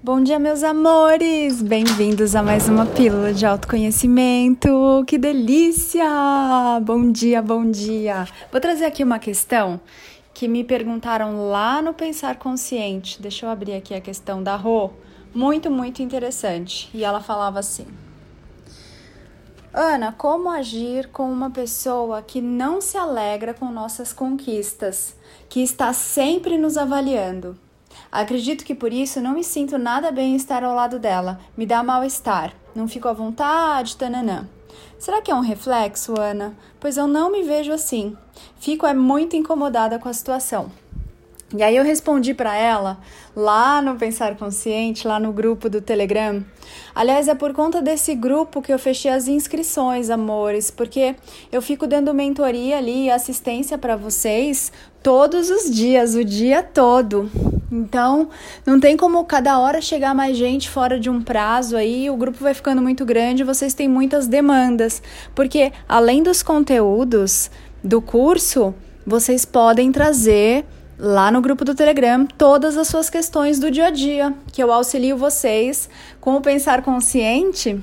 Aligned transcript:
Bom 0.00 0.22
dia, 0.22 0.38
meus 0.38 0.62
amores! 0.62 1.60
Bem-vindos 1.60 2.36
a 2.36 2.42
mais 2.42 2.68
uma 2.68 2.86
pílula 2.86 3.34
de 3.34 3.44
autoconhecimento. 3.44 5.02
Que 5.04 5.18
delícia! 5.18 6.04
Bom 6.84 7.10
dia, 7.10 7.42
bom 7.42 7.68
dia! 7.68 8.24
Vou 8.52 8.60
trazer 8.60 8.84
aqui 8.84 9.02
uma 9.02 9.18
questão 9.18 9.80
que 10.32 10.46
me 10.46 10.62
perguntaram 10.62 11.48
lá 11.48 11.82
no 11.82 11.92
Pensar 11.92 12.36
Consciente. 12.36 13.20
Deixa 13.20 13.44
eu 13.44 13.50
abrir 13.50 13.74
aqui 13.74 13.92
a 13.92 14.00
questão 14.00 14.40
da 14.40 14.54
Rô. 14.54 14.90
Muito, 15.34 15.68
muito 15.68 16.00
interessante. 16.00 16.88
E 16.94 17.02
ela 17.02 17.20
falava 17.20 17.58
assim: 17.58 17.88
Ana, 19.74 20.12
como 20.12 20.48
agir 20.48 21.08
com 21.08 21.28
uma 21.28 21.50
pessoa 21.50 22.22
que 22.22 22.40
não 22.40 22.80
se 22.80 22.96
alegra 22.96 23.52
com 23.52 23.66
nossas 23.72 24.12
conquistas, 24.12 25.16
que 25.48 25.60
está 25.60 25.92
sempre 25.92 26.56
nos 26.56 26.76
avaliando? 26.76 27.58
Acredito 28.10 28.64
que 28.64 28.74
por 28.74 28.92
isso 28.92 29.20
não 29.20 29.34
me 29.34 29.44
sinto 29.44 29.76
nada 29.76 30.10
bem 30.10 30.34
estar 30.34 30.64
ao 30.64 30.74
lado 30.74 30.98
dela. 30.98 31.38
Me 31.56 31.66
dá 31.66 31.82
mal-estar. 31.82 32.54
Não 32.74 32.88
fico 32.88 33.08
à 33.08 33.12
vontade, 33.12 33.96
tananã. 33.96 34.48
Será 34.98 35.20
que 35.20 35.30
é 35.30 35.34
um 35.34 35.40
reflexo, 35.40 36.18
Ana? 36.18 36.54
Pois 36.80 36.96
eu 36.96 37.06
não 37.06 37.30
me 37.30 37.42
vejo 37.42 37.72
assim. 37.72 38.16
Fico 38.58 38.86
é 38.86 38.94
muito 38.94 39.36
incomodada 39.36 39.98
com 39.98 40.08
a 40.08 40.12
situação. 40.12 40.70
E 41.56 41.62
aí 41.62 41.76
eu 41.76 41.84
respondi 41.84 42.34
para 42.34 42.54
ela 42.54 42.98
lá 43.34 43.80
no 43.80 43.96
Pensar 43.96 44.36
Consciente, 44.36 45.08
lá 45.08 45.18
no 45.18 45.32
grupo 45.32 45.70
do 45.70 45.80
Telegram. 45.80 46.44
Aliás, 46.94 47.26
é 47.26 47.34
por 47.34 47.54
conta 47.54 47.80
desse 47.80 48.14
grupo 48.14 48.60
que 48.60 48.70
eu 48.70 48.78
fechei 48.78 49.10
as 49.10 49.28
inscrições, 49.28 50.10
amores, 50.10 50.70
porque 50.70 51.16
eu 51.50 51.62
fico 51.62 51.86
dando 51.86 52.12
mentoria 52.12 52.76
ali, 52.76 53.10
assistência 53.10 53.78
para 53.78 53.96
vocês 53.96 54.70
todos 55.02 55.48
os 55.48 55.70
dias, 55.70 56.14
o 56.14 56.22
dia 56.22 56.62
todo. 56.62 57.30
Então, 57.72 58.28
não 58.66 58.78
tem 58.78 58.94
como 58.94 59.24
cada 59.24 59.58
hora 59.58 59.80
chegar 59.80 60.14
mais 60.14 60.36
gente 60.36 60.68
fora 60.68 61.00
de 61.00 61.08
um 61.08 61.22
prazo 61.22 61.78
aí, 61.78 62.10
o 62.10 62.16
grupo 62.16 62.38
vai 62.40 62.52
ficando 62.52 62.82
muito 62.82 63.06
grande, 63.06 63.42
vocês 63.42 63.72
têm 63.72 63.88
muitas 63.88 64.26
demandas, 64.26 65.02
porque 65.34 65.72
além 65.88 66.22
dos 66.22 66.42
conteúdos 66.42 67.50
do 67.82 68.02
curso, 68.02 68.74
vocês 69.06 69.46
podem 69.46 69.90
trazer 69.90 70.66
lá 70.98 71.30
no 71.30 71.40
grupo 71.40 71.64
do 71.64 71.74
Telegram 71.74 72.26
todas 72.26 72.76
as 72.76 72.88
suas 72.88 73.08
questões 73.08 73.58
do 73.58 73.70
dia 73.70 73.86
a 73.86 73.90
dia, 73.90 74.34
que 74.52 74.62
eu 74.62 74.72
auxilio 74.72 75.16
vocês 75.16 75.88
com 76.20 76.36
o 76.36 76.40
pensar 76.40 76.82
consciente 76.82 77.80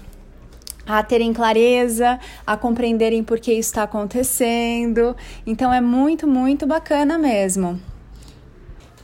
a 0.85 1.01
terem 1.01 1.33
clareza, 1.33 2.19
a 2.45 2.55
compreenderem 2.55 3.23
por 3.23 3.39
que 3.39 3.51
isso 3.51 3.69
está 3.69 3.83
acontecendo. 3.83 5.15
Então 5.45 5.73
é 5.73 5.81
muito, 5.81 6.27
muito 6.27 6.67
bacana 6.67 7.17
mesmo. 7.17 7.79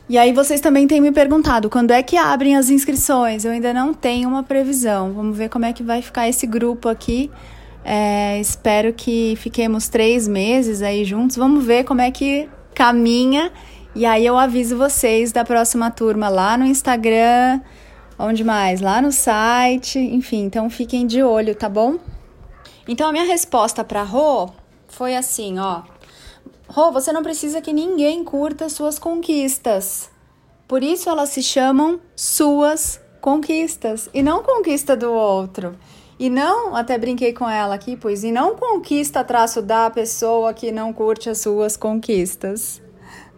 E 0.08 0.18
aí 0.18 0.32
vocês 0.32 0.60
também 0.60 0.86
têm 0.86 1.00
me 1.00 1.10
perguntado 1.10 1.70
quando 1.70 1.90
é 1.90 2.02
que 2.02 2.16
abrem 2.16 2.56
as 2.56 2.70
inscrições. 2.70 3.44
Eu 3.44 3.52
ainda 3.52 3.72
não 3.72 3.94
tenho 3.94 4.28
uma 4.28 4.42
previsão. 4.42 5.12
Vamos 5.12 5.36
ver 5.36 5.48
como 5.48 5.64
é 5.64 5.72
que 5.72 5.82
vai 5.82 6.02
ficar 6.02 6.28
esse 6.28 6.46
grupo 6.46 6.88
aqui. 6.88 7.30
É, 7.84 8.38
espero 8.38 8.92
que 8.92 9.34
fiquemos 9.36 9.88
três 9.88 10.28
meses 10.28 10.82
aí 10.82 11.04
juntos. 11.04 11.36
Vamos 11.36 11.64
ver 11.64 11.84
como 11.84 12.00
é 12.00 12.10
que 12.10 12.48
caminha 12.74 13.50
e 13.94 14.06
aí 14.06 14.24
eu 14.24 14.38
aviso 14.38 14.76
vocês 14.78 15.32
da 15.32 15.44
próxima 15.44 15.90
turma 15.90 16.30
lá 16.30 16.56
no 16.56 16.64
Instagram, 16.64 17.60
onde 18.18 18.42
mais? 18.42 18.80
Lá 18.80 19.02
no 19.02 19.12
site, 19.12 19.98
enfim, 19.98 20.44
então 20.44 20.70
fiquem 20.70 21.06
de 21.06 21.22
olho, 21.22 21.54
tá 21.54 21.68
bom? 21.68 21.98
Então 22.88 23.08
a 23.08 23.12
minha 23.12 23.24
resposta 23.24 23.84
para 23.84 24.02
Rô 24.02 24.48
foi 24.88 25.14
assim, 25.14 25.58
ó. 25.58 25.82
Rô, 26.66 26.90
você 26.90 27.12
não 27.12 27.22
precisa 27.22 27.60
que 27.60 27.70
ninguém 27.70 28.24
curta 28.24 28.70
suas 28.70 28.98
conquistas. 28.98 30.10
Por 30.66 30.82
isso 30.82 31.10
elas 31.10 31.28
se 31.28 31.42
chamam 31.42 32.00
suas 32.16 32.98
conquistas 33.20 34.08
e 34.14 34.22
não 34.22 34.42
conquista 34.42 34.96
do 34.96 35.12
outro. 35.12 35.78
E 36.18 36.30
não, 36.30 36.74
até 36.74 36.96
brinquei 36.96 37.34
com 37.34 37.48
ela 37.48 37.74
aqui, 37.74 37.96
pois, 37.96 38.24
e 38.24 38.32
não 38.32 38.56
conquista 38.56 39.22
traço 39.22 39.60
da 39.60 39.90
pessoa 39.90 40.54
que 40.54 40.72
não 40.72 40.92
curte 40.92 41.28
as 41.28 41.38
suas 41.38 41.76
conquistas 41.76 42.81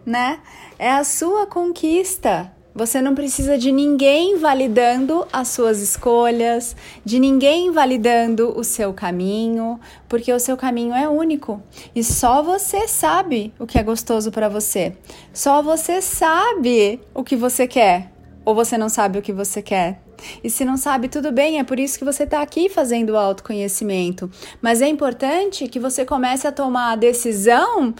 né? 0.05 0.39
É 0.77 0.91
a 0.91 1.03
sua 1.03 1.47
conquista. 1.47 2.51
Você 2.77 3.01
não 3.01 3.15
precisa 3.15 3.57
de 3.57 3.71
ninguém 3.71 4.37
validando 4.37 5.25
as 5.31 5.47
suas 5.47 5.81
escolhas, 5.81 6.75
de 7.05 7.21
ninguém 7.21 7.71
validando 7.71 8.53
o 8.53 8.65
seu 8.65 8.93
caminho, 8.93 9.79
porque 10.09 10.33
o 10.33 10.39
seu 10.39 10.57
caminho 10.57 10.93
é 10.93 11.07
único 11.07 11.63
e 11.95 12.03
só 12.03 12.43
você 12.43 12.85
sabe 12.85 13.53
o 13.57 13.65
que 13.65 13.79
é 13.79 13.83
gostoso 13.83 14.29
para 14.29 14.49
você. 14.49 14.93
Só 15.33 15.61
você 15.61 16.01
sabe 16.01 16.99
o 17.13 17.23
que 17.23 17.37
você 17.37 17.65
quer 17.65 18.11
ou 18.43 18.53
você 18.53 18.77
não 18.77 18.89
sabe 18.89 19.19
o 19.19 19.21
que 19.21 19.31
você 19.31 19.61
quer. 19.61 20.01
E 20.43 20.49
se 20.49 20.65
não 20.65 20.75
sabe, 20.77 21.07
tudo 21.07 21.31
bem, 21.31 21.59
é 21.59 21.63
por 21.63 21.79
isso 21.79 21.97
que 21.97 22.05
você 22.05 22.23
está 22.23 22.41
aqui 22.41 22.69
fazendo 22.69 23.11
o 23.11 23.17
autoconhecimento. 23.17 24.29
Mas 24.61 24.81
é 24.81 24.87
importante 24.87 25.67
que 25.67 25.79
você 25.79 26.05
comece 26.05 26.45
a 26.45 26.51
tomar 26.51 26.91
a 26.91 26.95
decisão 26.95 27.93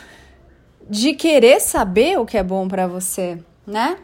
de 0.90 1.14
querer 1.14 1.60
saber 1.60 2.20
o 2.20 2.26
que 2.26 2.38
é 2.38 2.44
bom 2.44 2.68
para 2.68 2.88
você, 2.88 3.38
né? 3.66 3.98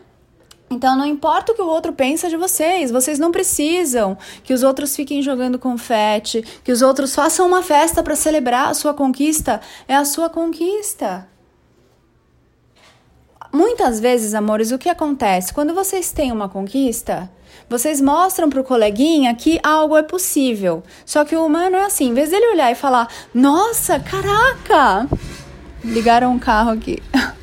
Então 0.70 0.98
não 0.98 1.06
importa 1.06 1.52
o 1.52 1.56
que 1.56 1.62
o 1.62 1.68
outro 1.68 1.92
pensa 1.92 2.30
de 2.30 2.38
vocês, 2.38 2.92
vocês 2.92 3.20
não 3.20 3.30
precisam 3.30 4.18
que 4.42 4.54
os 4.54 4.64
outros 4.64 4.96
fiquem 4.96 5.22
jogando 5.22 5.60
confete, 5.60 6.42
que 6.64 6.72
os 6.72 6.82
outros 6.82 7.14
façam 7.14 7.46
uma 7.46 7.62
festa 7.62 8.02
para 8.02 8.16
celebrar 8.16 8.70
a 8.70 8.74
sua 8.74 8.94
conquista, 8.94 9.60
é 9.86 9.96
a 9.96 10.06
sua 10.06 10.30
conquista. 10.30 11.28
Muitas 13.54 14.00
vezes, 14.00 14.34
amores, 14.34 14.72
o 14.72 14.78
que 14.78 14.88
acontece? 14.88 15.54
Quando 15.54 15.74
vocês 15.74 16.14
têm 16.14 16.32
uma 16.32 16.48
conquista, 16.48 17.30
vocês 17.70 18.00
mostram 18.00 18.50
pro 18.50 18.64
coleguinha 18.64 19.36
que 19.36 19.60
algo 19.62 19.98
é 19.98 20.04
possível. 20.04 20.82
Só 21.06 21.26
que 21.26 21.36
o 21.36 21.46
humano 21.46 21.76
é 21.76 21.84
assim, 21.84 22.10
em 22.10 22.14
vez 22.14 22.30
dele 22.30 22.54
olhar 22.54 22.72
e 22.72 22.76
falar: 22.76 23.10
"Nossa, 23.34 24.00
caraca, 24.00 25.06
Ligaram 25.84 26.32
um 26.32 26.40
carro 26.40 26.72
aqui. 26.72 27.02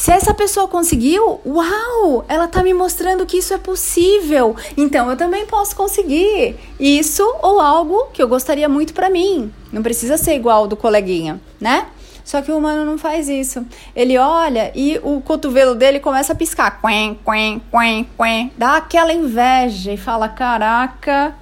Se 0.00 0.10
essa 0.10 0.32
pessoa 0.32 0.66
conseguiu, 0.66 1.42
uau, 1.44 2.24
ela 2.26 2.48
tá 2.48 2.62
me 2.62 2.72
mostrando 2.72 3.26
que 3.26 3.36
isso 3.36 3.52
é 3.52 3.58
possível. 3.58 4.56
Então 4.74 5.10
eu 5.10 5.16
também 5.16 5.44
posso 5.44 5.76
conseguir 5.76 6.56
isso 6.80 7.22
ou 7.42 7.60
algo 7.60 8.06
que 8.06 8.22
eu 8.22 8.26
gostaria 8.26 8.66
muito 8.66 8.94
para 8.94 9.10
mim. 9.10 9.52
Não 9.70 9.82
precisa 9.82 10.16
ser 10.16 10.34
igual 10.34 10.66
do 10.66 10.74
coleguinha, 10.74 11.38
né? 11.60 11.86
Só 12.24 12.40
que 12.40 12.50
o 12.50 12.56
humano 12.56 12.84
não 12.84 12.96
faz 12.96 13.28
isso. 13.28 13.62
Ele 13.94 14.16
olha 14.16 14.72
e 14.74 14.98
o 15.02 15.20
cotovelo 15.20 15.74
dele 15.74 16.00
começa 16.00 16.32
a 16.32 16.36
piscar. 16.36 16.80
Quen, 16.80 17.18
quen, 17.22 17.60
quen, 17.70 18.08
quen. 18.16 18.52
Dá 18.56 18.76
aquela 18.76 19.12
inveja 19.12 19.92
e 19.92 19.98
fala: 19.98 20.30
Caraca, 20.30 21.34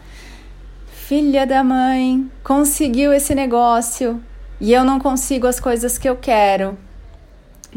filha 0.89 1.47
da 1.47 1.63
mãe, 1.63 2.29
conseguiu 2.43 3.13
esse 3.13 3.37
negócio 3.37 4.21
e 4.61 4.73
eu 4.73 4.85
não 4.85 4.99
consigo 4.99 5.47
as 5.47 5.61
coisas 5.61 5.99
que 5.99 6.09
eu 6.09 6.17
quero. 6.17 6.77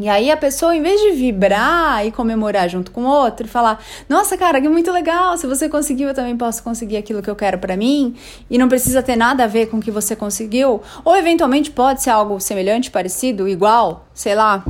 E 0.00 0.08
aí 0.08 0.30
a 0.30 0.36
pessoa, 0.36 0.74
em 0.74 0.82
vez 0.82 1.00
de 1.02 1.10
vibrar 1.10 2.06
e 2.06 2.10
comemorar 2.10 2.68
junto 2.68 2.90
com 2.90 3.02
o 3.02 3.06
outro, 3.06 3.46
falar: 3.46 3.78
"Nossa, 4.08 4.38
cara, 4.38 4.60
que 4.60 4.68
muito 4.68 4.90
legal, 4.90 5.36
se 5.36 5.46
você 5.46 5.68
conseguiu, 5.68 6.08
eu 6.08 6.14
também 6.14 6.36
posso 6.36 6.62
conseguir 6.62 6.96
aquilo 6.96 7.22
que 7.22 7.28
eu 7.28 7.36
quero 7.36 7.58
para 7.58 7.76
mim", 7.76 8.16
e 8.48 8.56
não 8.56 8.68
precisa 8.68 9.02
ter 9.02 9.16
nada 9.16 9.44
a 9.44 9.46
ver 9.46 9.66
com 9.66 9.76
o 9.76 9.82
que 9.82 9.90
você 9.90 10.16
conseguiu, 10.16 10.80
ou 11.04 11.16
eventualmente 11.16 11.70
pode 11.70 12.02
ser 12.02 12.10
algo 12.10 12.40
semelhante, 12.40 12.90
parecido, 12.90 13.46
igual, 13.46 14.06
sei 14.14 14.34
lá. 14.34 14.64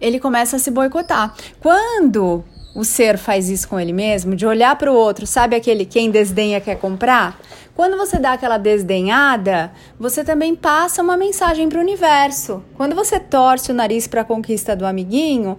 Ele 0.00 0.18
começa 0.18 0.56
a 0.56 0.58
se 0.58 0.70
boicotar. 0.70 1.34
Quando 1.60 2.42
o 2.74 2.84
ser 2.84 3.18
faz 3.18 3.48
isso 3.50 3.68
com 3.68 3.78
ele 3.78 3.92
mesmo, 3.92 4.34
de 4.34 4.46
olhar 4.46 4.76
para 4.76 4.90
o 4.90 4.94
outro, 4.94 5.26
sabe 5.26 5.54
aquele 5.54 5.84
quem 5.84 6.10
desdenha 6.10 6.60
quer 6.60 6.78
comprar? 6.78 7.38
Quando 7.74 7.96
você 7.96 8.18
dá 8.18 8.32
aquela 8.32 8.58
desdenhada, 8.58 9.72
você 9.98 10.22
também 10.22 10.54
passa 10.54 11.02
uma 11.02 11.16
mensagem 11.16 11.68
para 11.68 11.78
o 11.78 11.82
universo. 11.82 12.62
Quando 12.76 12.94
você 12.94 13.18
torce 13.18 13.70
o 13.70 13.74
nariz 13.74 14.06
para 14.06 14.20
a 14.20 14.24
conquista 14.24 14.76
do 14.76 14.86
amiguinho, 14.86 15.58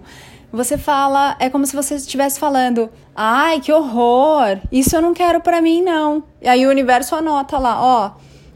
você 0.52 0.78
fala, 0.78 1.36
é 1.40 1.50
como 1.50 1.66
se 1.66 1.74
você 1.74 1.96
estivesse 1.96 2.38
falando: 2.38 2.88
"Ai, 3.14 3.60
que 3.60 3.72
horror! 3.72 4.58
Isso 4.70 4.94
eu 4.94 5.02
não 5.02 5.12
quero 5.12 5.40
para 5.40 5.60
mim 5.60 5.82
não". 5.82 6.22
E 6.40 6.48
aí 6.48 6.64
o 6.64 6.70
universo 6.70 7.16
anota 7.16 7.58
lá, 7.58 7.82
ó, 7.82 8.12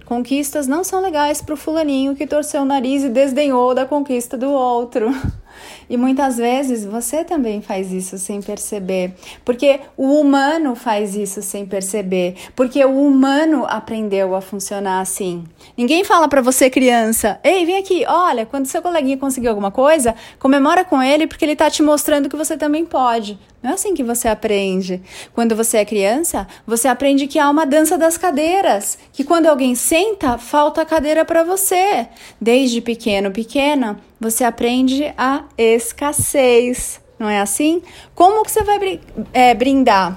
conquistas 0.06 0.68
não 0.68 0.84
são 0.84 1.02
legais 1.02 1.42
para 1.42 1.54
o 1.54 1.56
fulaninho 1.56 2.14
que 2.14 2.26
torceu 2.26 2.62
o 2.62 2.64
nariz 2.64 3.02
e 3.02 3.08
desdenhou 3.08 3.74
da 3.74 3.84
conquista 3.84 4.36
do 4.36 4.50
outro. 4.50 5.10
E 5.88 5.96
muitas 5.96 6.36
vezes 6.36 6.84
você 6.84 7.24
também 7.24 7.62
faz 7.62 7.92
isso 7.92 8.18
sem 8.18 8.42
perceber, 8.42 9.14
porque 9.44 9.80
o 9.96 10.20
humano 10.20 10.74
faz 10.74 11.14
isso 11.14 11.40
sem 11.42 11.64
perceber, 11.64 12.34
porque 12.54 12.84
o 12.84 13.06
humano 13.06 13.64
aprendeu 13.68 14.34
a 14.34 14.40
funcionar 14.40 15.00
assim. 15.00 15.44
Ninguém 15.76 16.04
fala 16.04 16.28
para 16.28 16.42
você, 16.42 16.68
criança, 16.68 17.40
ei, 17.42 17.64
vem 17.64 17.78
aqui, 17.78 18.04
olha, 18.06 18.44
quando 18.44 18.66
seu 18.66 18.82
coleguinha 18.82 19.16
conseguiu 19.16 19.50
alguma 19.50 19.70
coisa, 19.70 20.14
comemora 20.38 20.84
com 20.84 21.02
ele 21.02 21.26
porque 21.26 21.44
ele 21.44 21.56
tá 21.56 21.70
te 21.70 21.82
mostrando 21.82 22.28
que 22.28 22.36
você 22.36 22.56
também 22.56 22.84
pode. 22.84 23.38
Não 23.62 23.70
é 23.70 23.74
assim 23.74 23.92
que 23.92 24.04
você 24.04 24.28
aprende. 24.28 25.02
Quando 25.34 25.56
você 25.56 25.78
é 25.78 25.84
criança, 25.84 26.46
você 26.64 26.86
aprende 26.86 27.26
que 27.26 27.40
há 27.40 27.50
uma 27.50 27.66
dança 27.66 27.98
das 27.98 28.16
cadeiras, 28.16 28.96
que 29.12 29.24
quando 29.24 29.46
alguém 29.46 29.74
senta, 29.74 30.38
falta 30.38 30.82
a 30.82 30.86
cadeira 30.86 31.24
para 31.24 31.42
você. 31.42 32.06
Desde 32.40 32.80
pequeno, 32.80 33.32
pequena, 33.32 33.98
você 34.20 34.44
aprende 34.44 35.12
a 35.16 35.44
escassez. 35.78 37.00
Não 37.18 37.28
é 37.28 37.40
assim? 37.40 37.82
Como 38.14 38.44
que 38.44 38.50
você 38.50 38.62
vai 38.62 39.00
é, 39.32 39.54
brindar? 39.54 40.14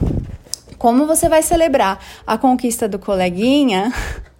Como 0.77 1.07
você 1.07 1.29
vai 1.29 1.41
celebrar 1.41 2.03
a 2.27 2.37
conquista 2.37 2.87
do 2.87 2.99
coleguinha 2.99 3.93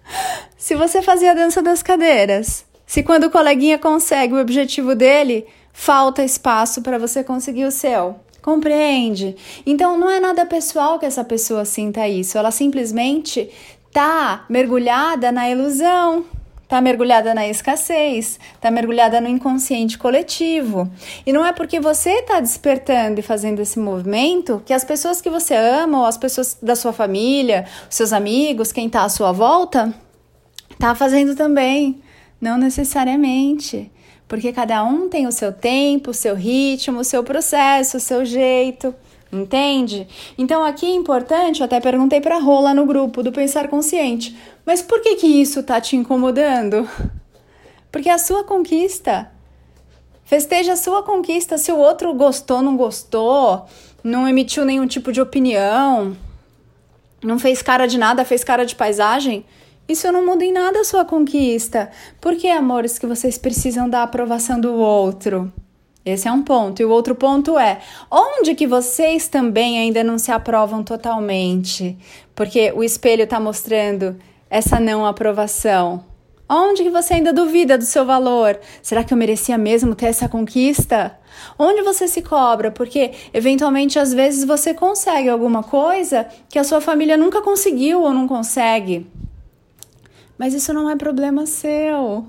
se 0.56 0.74
você 0.74 1.00
fazia 1.00 1.30
a 1.30 1.34
dança 1.34 1.62
das 1.62 1.82
cadeiras? 1.82 2.64
Se 2.86 3.02
quando 3.02 3.24
o 3.24 3.30
coleguinha 3.30 3.78
consegue 3.78 4.34
o 4.34 4.40
objetivo 4.40 4.94
dele, 4.94 5.46
falta 5.72 6.22
espaço 6.22 6.82
para 6.82 6.98
você 6.98 7.24
conseguir 7.24 7.64
o 7.64 7.70
seu. 7.70 8.16
Compreende? 8.42 9.36
Então 9.64 9.96
não 9.96 10.10
é 10.10 10.18
nada 10.20 10.44
pessoal 10.44 10.98
que 10.98 11.06
essa 11.06 11.24
pessoa 11.24 11.64
sinta 11.64 12.06
isso, 12.08 12.36
ela 12.36 12.50
simplesmente 12.50 13.48
tá 13.92 14.44
mergulhada 14.48 15.30
na 15.30 15.48
ilusão, 15.48 16.24
tá 16.72 16.80
mergulhada 16.80 17.34
na 17.34 17.46
escassez, 17.46 18.40
tá 18.58 18.70
mergulhada 18.70 19.20
no 19.20 19.28
inconsciente 19.28 19.98
coletivo. 19.98 20.90
E 21.26 21.30
não 21.30 21.44
é 21.44 21.52
porque 21.52 21.78
você 21.78 22.20
está 22.20 22.40
despertando 22.40 23.20
e 23.20 23.22
fazendo 23.22 23.60
esse 23.60 23.78
movimento 23.78 24.62
que 24.64 24.72
as 24.72 24.82
pessoas 24.82 25.20
que 25.20 25.28
você 25.28 25.54
ama, 25.54 25.98
ou 25.98 26.06
as 26.06 26.16
pessoas 26.16 26.56
da 26.62 26.74
sua 26.74 26.94
família, 26.94 27.66
seus 27.90 28.10
amigos, 28.10 28.72
quem 28.72 28.86
está 28.86 29.04
à 29.04 29.10
sua 29.10 29.32
volta, 29.32 29.92
tá 30.78 30.94
fazendo 30.94 31.36
também. 31.36 32.00
Não 32.40 32.56
necessariamente 32.56 33.92
porque 34.26 34.50
cada 34.50 34.82
um 34.82 35.10
tem 35.10 35.26
o 35.26 35.32
seu 35.32 35.52
tempo, 35.52 36.12
o 36.12 36.14
seu 36.14 36.34
ritmo, 36.34 37.00
o 37.00 37.04
seu 37.04 37.22
processo, 37.22 37.98
o 37.98 38.00
seu 38.00 38.24
jeito. 38.24 38.94
Entende? 39.32 40.06
Então 40.36 40.62
aqui 40.62 40.84
é 40.84 40.94
importante, 40.94 41.60
eu 41.60 41.64
até 41.64 41.80
perguntei 41.80 42.20
para 42.20 42.38
Rola 42.38 42.74
no 42.74 42.84
grupo 42.84 43.22
do 43.22 43.32
Pensar 43.32 43.66
Consciente, 43.68 44.36
mas 44.66 44.82
por 44.82 45.00
que 45.00 45.16
que 45.16 45.26
isso 45.26 45.62
tá 45.62 45.80
te 45.80 45.96
incomodando? 45.96 46.86
Porque 47.90 48.10
a 48.10 48.18
sua 48.18 48.44
conquista. 48.44 49.32
Festeja 50.24 50.74
a 50.74 50.76
sua 50.76 51.02
conquista. 51.02 51.58
Se 51.58 51.72
o 51.72 51.78
outro 51.78 52.12
gostou, 52.14 52.62
não 52.62 52.76
gostou, 52.76 53.66
não 54.04 54.28
emitiu 54.28 54.64
nenhum 54.64 54.86
tipo 54.86 55.10
de 55.10 55.20
opinião, 55.20 56.16
não 57.22 57.38
fez 57.38 57.62
cara 57.62 57.86
de 57.86 57.96
nada, 57.98 58.24
fez 58.24 58.44
cara 58.44 58.66
de 58.66 58.74
paisagem, 58.74 59.44
isso 59.88 60.10
não 60.12 60.24
muda 60.24 60.44
em 60.44 60.52
nada 60.52 60.80
a 60.80 60.84
sua 60.84 61.04
conquista. 61.04 61.90
Por 62.20 62.36
que, 62.36 62.48
amores, 62.48 62.98
que 62.98 63.06
vocês 63.06 63.38
precisam 63.38 63.88
da 63.88 64.02
aprovação 64.02 64.60
do 64.60 64.74
outro? 64.74 65.52
Esse 66.04 66.26
é 66.26 66.32
um 66.32 66.42
ponto. 66.42 66.82
E 66.82 66.84
o 66.84 66.90
outro 66.90 67.14
ponto 67.14 67.58
é: 67.58 67.80
onde 68.10 68.54
que 68.54 68.66
vocês 68.66 69.28
também 69.28 69.78
ainda 69.78 70.02
não 70.02 70.18
se 70.18 70.32
aprovam 70.32 70.82
totalmente? 70.82 71.96
Porque 72.34 72.72
o 72.74 72.82
espelho 72.82 73.24
está 73.24 73.38
mostrando 73.38 74.16
essa 74.50 74.80
não 74.80 75.06
aprovação. 75.06 76.04
Onde 76.48 76.82
que 76.82 76.90
você 76.90 77.14
ainda 77.14 77.32
duvida 77.32 77.78
do 77.78 77.84
seu 77.84 78.04
valor? 78.04 78.60
Será 78.82 79.02
que 79.02 79.14
eu 79.14 79.16
merecia 79.16 79.56
mesmo 79.56 79.94
ter 79.94 80.06
essa 80.06 80.28
conquista? 80.28 81.18
Onde 81.58 81.80
você 81.80 82.06
se 82.06 82.20
cobra? 82.20 82.70
Porque 82.70 83.12
eventualmente 83.32 83.98
às 83.98 84.12
vezes 84.12 84.44
você 84.44 84.74
consegue 84.74 85.30
alguma 85.30 85.62
coisa 85.62 86.26
que 86.50 86.58
a 86.58 86.64
sua 86.64 86.80
família 86.80 87.16
nunca 87.16 87.40
conseguiu 87.40 88.02
ou 88.02 88.12
não 88.12 88.28
consegue. 88.28 89.06
Mas 90.36 90.52
isso 90.52 90.74
não 90.74 90.90
é 90.90 90.96
problema 90.96 91.46
seu. 91.46 92.26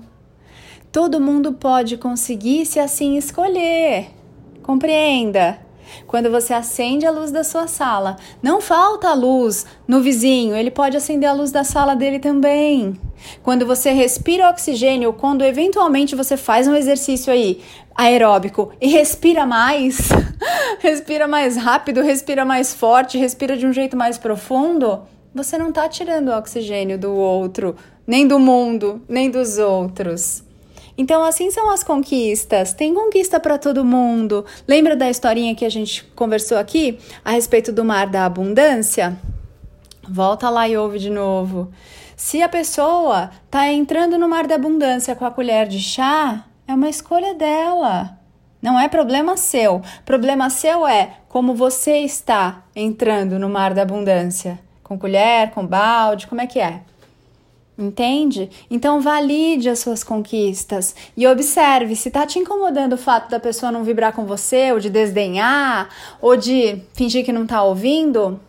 Todo 0.94 1.20
mundo 1.20 1.54
pode 1.54 1.96
conseguir 1.96 2.64
se 2.64 2.78
assim 2.78 3.16
escolher. 3.16 4.10
Compreenda? 4.62 5.58
Quando 6.06 6.30
você 6.30 6.54
acende 6.54 7.04
a 7.04 7.10
luz 7.10 7.32
da 7.32 7.42
sua 7.42 7.66
sala, 7.66 8.14
não 8.40 8.60
falta 8.60 9.12
luz 9.12 9.66
no 9.88 10.00
vizinho, 10.00 10.54
ele 10.54 10.70
pode 10.70 10.96
acender 10.96 11.28
a 11.28 11.32
luz 11.32 11.50
da 11.50 11.64
sala 11.64 11.96
dele 11.96 12.20
também. 12.20 12.96
Quando 13.42 13.66
você 13.66 13.90
respira 13.90 14.48
oxigênio, 14.48 15.12
quando 15.12 15.42
eventualmente 15.42 16.14
você 16.14 16.36
faz 16.36 16.68
um 16.68 16.76
exercício 16.76 17.32
aí 17.32 17.60
aeróbico 17.92 18.70
e 18.80 18.86
respira 18.86 19.44
mais, 19.44 20.10
respira 20.78 21.26
mais 21.26 21.56
rápido, 21.56 22.02
respira 22.02 22.44
mais 22.44 22.72
forte, 22.72 23.18
respira 23.18 23.56
de 23.56 23.66
um 23.66 23.72
jeito 23.72 23.96
mais 23.96 24.16
profundo, 24.16 25.02
você 25.34 25.58
não 25.58 25.70
está 25.70 25.88
tirando 25.88 26.28
o 26.28 26.38
oxigênio 26.38 26.96
do 26.96 27.12
outro, 27.12 27.74
nem 28.06 28.28
do 28.28 28.38
mundo, 28.38 29.02
nem 29.08 29.28
dos 29.28 29.58
outros. 29.58 30.43
Então, 30.96 31.24
assim 31.24 31.50
são 31.50 31.70
as 31.70 31.82
conquistas. 31.82 32.72
Tem 32.72 32.94
conquista 32.94 33.40
para 33.40 33.58
todo 33.58 33.84
mundo. 33.84 34.44
Lembra 34.66 34.94
da 34.94 35.10
historinha 35.10 35.54
que 35.54 35.64
a 35.64 35.70
gente 35.70 36.04
conversou 36.14 36.56
aqui 36.56 36.98
a 37.24 37.32
respeito 37.32 37.72
do 37.72 37.84
mar 37.84 38.06
da 38.06 38.24
abundância? 38.24 39.18
Volta 40.08 40.48
lá 40.50 40.68
e 40.68 40.76
ouve 40.76 40.98
de 40.98 41.10
novo. 41.10 41.72
Se 42.16 42.42
a 42.42 42.48
pessoa 42.48 43.30
está 43.44 43.72
entrando 43.72 44.16
no 44.16 44.28
mar 44.28 44.46
da 44.46 44.54
abundância 44.54 45.16
com 45.16 45.24
a 45.24 45.30
colher 45.30 45.66
de 45.66 45.80
chá, 45.80 46.44
é 46.66 46.74
uma 46.74 46.88
escolha 46.88 47.34
dela. 47.34 48.18
Não 48.62 48.78
é 48.78 48.88
problema 48.88 49.36
seu. 49.36 49.82
Problema 50.06 50.48
seu 50.48 50.86
é 50.86 51.18
como 51.28 51.54
você 51.54 51.98
está 51.98 52.62
entrando 52.74 53.38
no 53.38 53.48
mar 53.48 53.74
da 53.74 53.82
abundância. 53.82 54.58
Com 54.82 54.98
colher, 54.98 55.50
com 55.50 55.66
balde, 55.66 56.26
como 56.26 56.40
é 56.40 56.46
que 56.46 56.60
é? 56.60 56.80
Entende? 57.76 58.50
Então 58.70 59.00
valide 59.00 59.68
as 59.68 59.80
suas 59.80 60.04
conquistas 60.04 60.94
e 61.16 61.26
observe 61.26 61.96
se 61.96 62.08
tá 62.08 62.24
te 62.24 62.38
incomodando 62.38 62.92
o 62.92 62.98
fato 62.98 63.28
da 63.28 63.40
pessoa 63.40 63.72
não 63.72 63.82
vibrar 63.82 64.12
com 64.12 64.24
você, 64.24 64.70
ou 64.70 64.78
de 64.78 64.88
desdenhar, 64.88 65.88
ou 66.20 66.36
de 66.36 66.80
fingir 66.92 67.24
que 67.24 67.32
não 67.32 67.46
tá 67.46 67.64
ouvindo, 67.64 68.40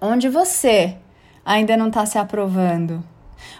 onde 0.00 0.28
você 0.28 0.96
ainda 1.44 1.76
não 1.76 1.90
tá 1.90 2.06
se 2.06 2.18
aprovando. 2.18 3.02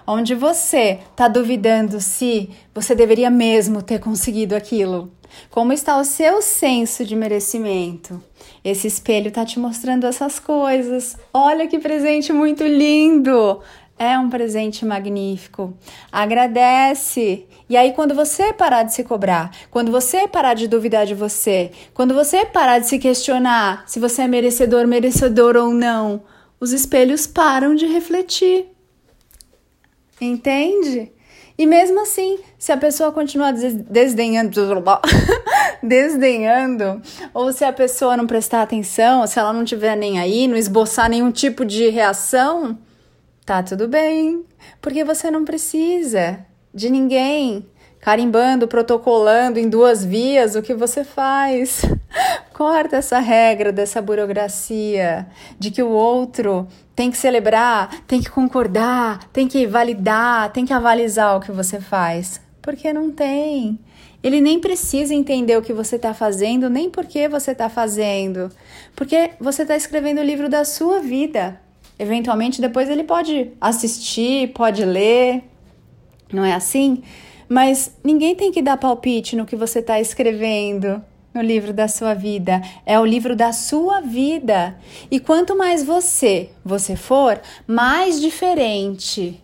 Onde 0.07 0.35
você 0.35 1.01
tá 1.17 1.27
duvidando 1.27 2.01
se 2.01 2.51
você 2.73 2.95
deveria 2.95 3.31
mesmo 3.31 3.83
ter 3.83 3.99
conseguido 3.99 4.55
aquilo. 4.55 5.11
Como 5.51 5.73
está 5.73 5.99
o 5.99 6.05
seu 6.05 6.43
senso 6.43 7.05
de 7.05 7.17
merecimento? 7.17 8.23
Esse 8.65 8.87
espelho 8.87 9.31
tá 9.31 9.45
te 9.45 9.59
mostrando 9.59 10.07
essas 10.07 10.39
coisas. 10.39 11.17
Olha 11.33 11.67
que 11.67 11.79
presente 11.79 12.33
muito 12.33 12.65
lindo! 12.65 13.61
É 14.03 14.19
um 14.19 14.31
presente 14.31 14.87
magnífico. 14.87 15.75
Agradece. 16.11 17.47
E 17.69 17.77
aí, 17.77 17.93
quando 17.93 18.15
você 18.15 18.51
parar 18.51 18.83
de 18.85 18.95
se 18.95 19.05
cobrar, 19.05 19.55
quando 19.71 19.93
você 19.93 20.27
parar 20.27 20.55
de 20.55 20.67
duvidar 20.67 21.05
de 21.05 21.15
você, 21.15 21.71
quando 21.93 22.15
você 22.15 22.47
parar 22.47 22.79
de 22.79 22.87
se 22.87 22.99
questionar 22.99 23.85
se 23.87 24.01
você 24.01 24.23
é 24.23 24.27
merecedor, 24.27 24.87
merecedor 24.87 25.55
ou 25.55 25.75
não, 25.75 26.23
os 26.59 26.73
espelhos 26.73 27.27
param 27.27 27.75
de 27.75 27.85
refletir. 27.85 28.69
Entende? 30.19 31.13
E 31.59 31.67
mesmo 31.67 32.01
assim, 32.01 32.39
se 32.59 32.73
a 32.73 32.79
pessoa 32.79 33.13
continuar 33.13 33.53
desdenhando, 33.53 34.51
desdenhando, 35.85 37.03
ou 37.35 37.53
se 37.53 37.67
a 37.67 37.73
pessoa 37.73 38.17
não 38.17 38.27
prestar 38.27 38.63
atenção, 38.63 39.27
se 39.27 39.39
ela 39.39 39.53
não 39.53 39.63
tiver 39.63 39.95
nem 39.95 40.19
aí, 40.19 40.49
não 40.49 40.57
esboçar 40.57 41.11
nenhum 41.11 41.31
tipo 41.31 41.67
de 41.67 41.91
reação, 41.91 42.79
tá 43.51 43.65
tudo 43.65 43.89
bem, 43.89 44.45
porque 44.81 45.03
você 45.03 45.29
não 45.29 45.45
precisa 45.45 46.39
de 46.73 46.89
ninguém 46.89 47.67
carimbando, 47.99 48.69
protocolando 48.69 49.59
em 49.59 49.69
duas 49.69 50.05
vias 50.05 50.55
o 50.55 50.63
que 50.63 50.73
você 50.73 51.03
faz. 51.03 51.83
Corta 52.55 52.99
essa 52.99 53.19
regra 53.19 53.73
dessa 53.73 54.01
burocracia 54.01 55.27
de 55.59 55.73
que 55.73 55.83
o 55.83 55.89
outro 55.89 56.69
tem 56.95 57.11
que 57.11 57.17
celebrar, 57.17 58.03
tem 58.07 58.21
que 58.21 58.31
concordar, 58.31 59.29
tem 59.33 59.49
que 59.49 59.67
validar, 59.67 60.53
tem 60.53 60.65
que 60.65 60.73
avalizar 60.73 61.37
o 61.37 61.41
que 61.41 61.51
você 61.51 61.81
faz. 61.81 62.41
Porque 62.63 62.93
não 62.93 63.11
tem. 63.11 63.81
Ele 64.23 64.41
nem 64.41 64.61
precisa 64.61 65.13
entender 65.13 65.59
o 65.59 65.63
que 65.63 65.73
você 65.73 65.97
está 65.97 66.15
fazendo, 66.15 66.71
nem 66.71 66.89
por 66.89 67.05
que 67.05 67.29
você 67.29 67.51
está 67.51 67.69
fazendo. 67.69 68.49
Porque 68.95 69.33
você 69.41 69.63
está 69.63 69.75
escrevendo 69.75 70.21
o 70.21 70.25
livro 70.25 70.49
da 70.49 70.65
sua 70.65 71.01
vida. 71.01 71.61
Eventualmente, 72.01 72.63
depois 72.63 72.89
ele 72.89 73.05
pode 73.05 73.51
assistir, 73.61 74.55
pode 74.55 74.83
ler, 74.87 75.45
não 76.33 76.43
é 76.43 76.55
assim? 76.55 77.03
Mas 77.47 77.95
ninguém 78.03 78.35
tem 78.35 78.51
que 78.51 78.63
dar 78.63 78.79
palpite 78.79 79.37
no 79.37 79.45
que 79.45 79.55
você 79.55 79.81
está 79.81 80.01
escrevendo 80.01 81.05
no 81.35 81.43
livro 81.43 81.75
da 81.75 81.89
sua 81.89 82.15
vida. 82.15 82.63
É 82.87 82.99
o 82.99 83.05
livro 83.05 83.37
da 83.37 83.53
sua 83.53 84.01
vida. 84.01 84.79
E 85.11 85.21
quanto 85.21 85.55
mais 85.55 85.85
você, 85.85 86.49
você 86.65 86.97
for, 86.97 87.39
mais 87.67 88.19
diferente 88.19 89.39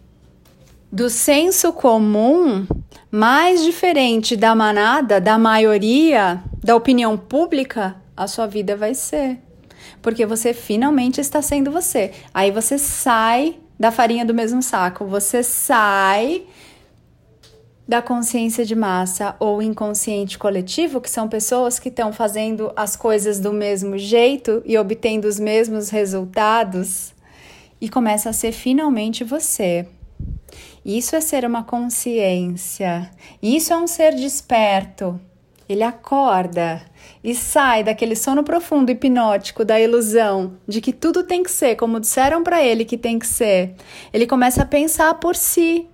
do 0.90 1.10
senso 1.10 1.74
comum, 1.74 2.66
mais 3.10 3.62
diferente 3.62 4.34
da 4.34 4.54
manada, 4.54 5.20
da 5.20 5.36
maioria, 5.36 6.42
da 6.64 6.74
opinião 6.74 7.18
pública, 7.18 7.96
a 8.16 8.26
sua 8.26 8.46
vida 8.46 8.74
vai 8.74 8.94
ser 8.94 9.45
porque 10.06 10.24
você 10.24 10.54
finalmente 10.54 11.20
está 11.20 11.42
sendo 11.42 11.72
você. 11.72 12.12
Aí 12.32 12.52
você 12.52 12.78
sai 12.78 13.58
da 13.76 13.90
farinha 13.90 14.24
do 14.24 14.32
mesmo 14.32 14.62
saco, 14.62 15.04
você 15.04 15.42
sai 15.42 16.44
da 17.88 18.00
consciência 18.00 18.64
de 18.64 18.76
massa 18.76 19.34
ou 19.40 19.60
inconsciente 19.60 20.38
coletivo, 20.38 21.00
que 21.00 21.10
são 21.10 21.28
pessoas 21.28 21.80
que 21.80 21.88
estão 21.88 22.12
fazendo 22.12 22.72
as 22.76 22.94
coisas 22.94 23.40
do 23.40 23.52
mesmo 23.52 23.98
jeito 23.98 24.62
e 24.64 24.78
obtendo 24.78 25.26
os 25.26 25.40
mesmos 25.40 25.88
resultados, 25.90 27.12
e 27.80 27.88
começa 27.88 28.30
a 28.30 28.32
ser 28.32 28.52
finalmente 28.52 29.24
você. 29.24 29.88
Isso 30.84 31.16
é 31.16 31.20
ser 31.20 31.44
uma 31.44 31.64
consciência. 31.64 33.10
Isso 33.42 33.72
é 33.72 33.76
um 33.76 33.88
ser 33.88 34.14
desperto. 34.14 35.20
Ele 35.68 35.82
acorda 35.82 36.82
e 37.22 37.34
sai 37.34 37.82
daquele 37.82 38.14
sono 38.14 38.44
profundo 38.44 38.90
hipnótico 38.90 39.64
da 39.64 39.80
ilusão 39.80 40.56
de 40.66 40.80
que 40.80 40.92
tudo 40.92 41.24
tem 41.24 41.42
que 41.42 41.50
ser 41.50 41.76
como 41.76 41.98
disseram 41.98 42.42
para 42.42 42.62
ele 42.62 42.84
que 42.84 42.96
tem 42.96 43.18
que 43.18 43.26
ser. 43.26 43.74
Ele 44.12 44.26
começa 44.26 44.62
a 44.62 44.66
pensar 44.66 45.14
por 45.14 45.34
si. 45.34 45.88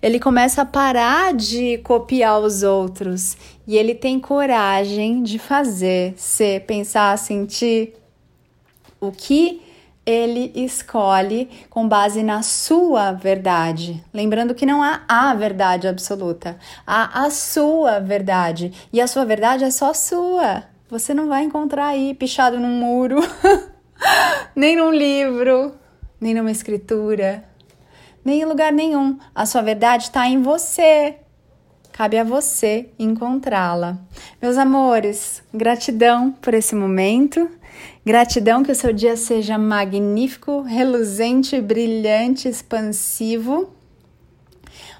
Ele 0.00 0.18
começa 0.20 0.62
a 0.62 0.66
parar 0.66 1.34
de 1.34 1.78
copiar 1.78 2.40
os 2.40 2.62
outros 2.62 3.36
e 3.66 3.76
ele 3.76 3.94
tem 3.94 4.18
coragem 4.20 5.22
de 5.22 5.38
fazer, 5.38 6.14
ser, 6.16 6.64
pensar, 6.64 7.18
sentir 7.18 7.94
o 9.00 9.10
que 9.10 9.60
ele 10.08 10.50
escolhe 10.54 11.50
com 11.68 11.86
base 11.86 12.22
na 12.22 12.40
sua 12.40 13.12
verdade. 13.12 14.02
Lembrando 14.10 14.54
que 14.54 14.64
não 14.64 14.82
há 14.82 15.02
a 15.06 15.34
verdade 15.34 15.86
absoluta, 15.86 16.56
há 16.86 17.26
a 17.26 17.30
sua 17.30 18.00
verdade. 18.00 18.72
E 18.90 19.02
a 19.02 19.06
sua 19.06 19.26
verdade 19.26 19.64
é 19.64 19.70
só 19.70 19.92
sua. 19.92 20.64
Você 20.88 21.12
não 21.12 21.28
vai 21.28 21.44
encontrar 21.44 21.88
aí 21.88 22.14
pichado 22.14 22.58
num 22.58 22.80
muro, 22.80 23.20
nem 24.56 24.76
num 24.76 24.90
livro, 24.90 25.74
nem 26.18 26.32
numa 26.32 26.50
escritura, 26.50 27.44
nem 28.24 28.40
em 28.40 28.46
lugar 28.46 28.72
nenhum. 28.72 29.18
A 29.34 29.44
sua 29.44 29.60
verdade 29.60 30.04
está 30.04 30.26
em 30.26 30.40
você. 30.40 31.16
Cabe 31.92 32.16
a 32.16 32.24
você 32.24 32.88
encontrá-la. 32.98 33.98
Meus 34.40 34.56
amores, 34.56 35.42
gratidão 35.52 36.30
por 36.30 36.54
esse 36.54 36.74
momento. 36.74 37.57
Gratidão 38.08 38.62
que 38.62 38.72
o 38.72 38.74
seu 38.74 38.90
dia 38.90 39.18
seja 39.18 39.58
magnífico, 39.58 40.62
reluzente, 40.62 41.60
brilhante, 41.60 42.48
expansivo. 42.48 43.68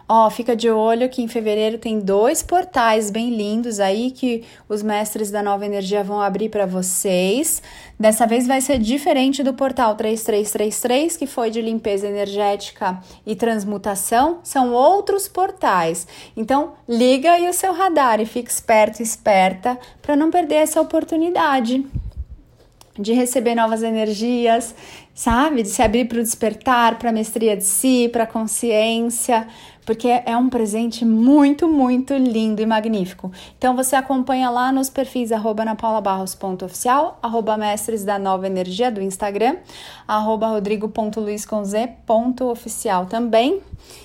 Ó, 0.06 0.26
oh, 0.26 0.30
fica 0.30 0.54
de 0.54 0.68
olho 0.68 1.08
que 1.08 1.22
em 1.22 1.26
fevereiro 1.26 1.78
tem 1.78 2.00
dois 2.00 2.42
portais 2.42 3.10
bem 3.10 3.30
lindos 3.34 3.80
aí 3.80 4.10
que 4.10 4.44
os 4.68 4.82
mestres 4.82 5.30
da 5.30 5.42
Nova 5.42 5.64
Energia 5.64 6.04
vão 6.04 6.20
abrir 6.20 6.50
para 6.50 6.66
vocês. 6.66 7.62
Dessa 7.98 8.26
vez 8.26 8.46
vai 8.46 8.60
ser 8.60 8.78
diferente 8.78 9.42
do 9.42 9.54
portal 9.54 9.94
3333, 9.94 11.16
que 11.16 11.26
foi 11.26 11.50
de 11.50 11.62
limpeza 11.62 12.06
energética 12.06 13.00
e 13.24 13.34
transmutação, 13.34 14.40
são 14.42 14.74
outros 14.74 15.26
portais. 15.26 16.06
Então, 16.36 16.74
liga 16.86 17.32
aí 17.32 17.48
o 17.48 17.54
seu 17.54 17.72
radar 17.72 18.20
e 18.20 18.26
fique 18.26 18.50
esperto, 18.50 19.02
esperta 19.02 19.78
para 20.02 20.14
não 20.14 20.30
perder 20.30 20.56
essa 20.56 20.78
oportunidade 20.78 21.86
de 22.98 23.12
receber 23.12 23.54
novas 23.54 23.82
energias, 23.82 24.74
sabe? 25.14 25.62
De 25.62 25.68
se 25.68 25.82
abrir 25.82 26.06
para 26.06 26.18
o 26.18 26.22
despertar, 26.22 26.98
para 26.98 27.10
a 27.10 27.12
mestria 27.12 27.56
de 27.56 27.64
si, 27.64 28.08
para 28.12 28.24
a 28.24 28.26
consciência, 28.26 29.46
porque 29.88 30.08
é 30.08 30.36
um 30.36 30.48
presente 30.50 31.02
muito, 31.04 31.66
muito 31.66 32.14
lindo 32.14 32.60
e 32.60 32.66
magnífico. 32.66 33.32
Então 33.56 33.74
você 33.74 33.96
acompanha 33.96 34.50
lá 34.50 34.70
nos 34.70 34.90
perfis 34.90 35.32
arroba 35.32 35.64
napaulabarros.oficial, 35.64 37.18
arroba 37.22 37.56
mestres 37.56 38.04
da 38.04 38.18
nova 38.18 38.46
energia 38.46 38.90
do 38.90 39.00
Instagram, 39.00 39.56
arroba 40.06 40.48
rodrigo.luizconz.oficial 40.48 43.06
também. 43.06 43.62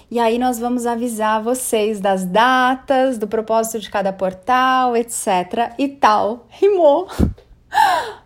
E 0.09 0.19
aí 0.19 0.39
nós 0.39 0.57
vamos 0.57 0.85
avisar 0.85 1.43
vocês 1.43 1.99
das 1.99 2.23
datas, 2.23 3.17
do 3.17 3.27
propósito 3.27 3.79
de 3.79 3.89
cada 3.89 4.13
portal, 4.13 4.95
etc. 4.95 5.73
e 5.77 5.89
tal. 5.89 6.47
Rimou! 6.49 7.09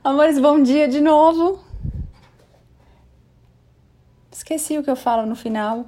Amores, 0.04 0.40
bom 0.40 0.62
dia 0.62 0.88
de 0.88 1.02
novo. 1.02 1.60
Esqueci 4.32 4.78
o 4.78 4.84
que 4.84 4.90
eu 4.90 4.96
falo 4.96 5.26
no 5.26 5.36
final, 5.36 5.86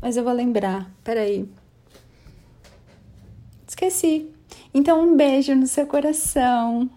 mas 0.00 0.16
eu 0.16 0.24
vou 0.24 0.32
lembrar. 0.32 0.90
Peraí. 1.02 1.48
Esqueci. 3.66 4.30
Então, 4.74 5.00
um 5.00 5.16
beijo 5.16 5.54
no 5.54 5.66
seu 5.66 5.86
coração. 5.86 6.90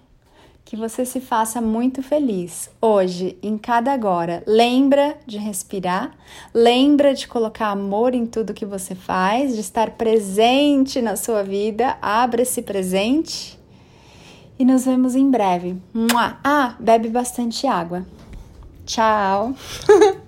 Que 0.63 0.75
você 0.75 1.05
se 1.05 1.22
faça 1.22 1.62
muito 1.62 2.01
feliz 2.01 2.72
hoje, 2.81 3.38
em 3.41 3.55
cada 3.55 3.93
agora. 3.93 4.43
Lembra 4.48 5.15
de 5.25 5.38
respirar, 5.38 6.17
lembra 6.51 7.13
de 7.13 7.27
colocar 7.27 7.67
amor 7.67 8.15
em 8.15 8.25
tudo 8.25 8.53
que 8.53 8.65
você 8.65 8.95
faz, 8.95 9.53
de 9.53 9.62
estar 9.62 9.91
presente 9.91 11.03
na 11.03 11.15
sua 11.15 11.43
vida. 11.43 11.98
Abra 12.01 12.41
esse 12.41 12.63
presente 12.63 13.54
e 14.57 14.65
nos 14.65 14.85
vemos 14.85 15.15
em 15.15 15.29
breve. 15.29 15.77
Ah, 16.43 16.75
bebe 16.79 17.09
bastante 17.09 17.67
água. 17.67 18.05
Tchau! 18.85 19.53